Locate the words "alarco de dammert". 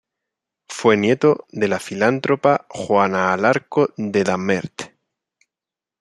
3.33-4.95